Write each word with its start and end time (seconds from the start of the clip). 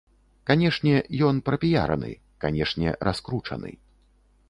Канешне, 0.49 0.93
ён 1.27 1.43
прапіяраны, 1.51 2.11
канешне, 2.47 2.97
раскручаны. 3.11 3.71